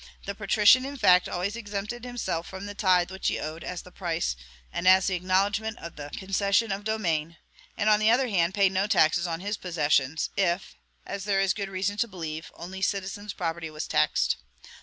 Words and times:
The 0.25 0.33
patrician, 0.33 0.83
in 0.83 0.97
fact, 0.97 1.29
always 1.29 1.55
exempted 1.55 2.05
himself 2.05 2.47
from 2.47 2.65
the 2.65 2.73
tithe 2.73 3.11
which 3.11 3.27
he 3.27 3.37
owed 3.37 3.63
as 3.63 3.83
the 3.83 3.91
price 3.91 4.35
and 4.73 4.87
as 4.87 5.05
the 5.05 5.13
acknowledgment 5.13 5.77
of 5.77 5.95
the 5.95 6.09
concession 6.17 6.71
of 6.71 6.83
domain; 6.83 7.37
and, 7.77 7.87
on 7.87 7.99
the 7.99 8.09
other 8.09 8.27
hand, 8.27 8.55
paid 8.55 8.71
no 8.71 8.87
taxes 8.87 9.27
on 9.27 9.41
his 9.41 9.57
POSSESSIONS, 9.57 10.31
if, 10.35 10.75
as 11.05 11.25
there 11.25 11.39
is 11.39 11.53
good 11.53 11.69
reason 11.69 11.97
to 11.97 12.07
believe, 12.07 12.51
only 12.55 12.81
citizens' 12.81 13.33
property 13.33 13.69
was 13.69 13.85
taxed." 13.87 14.37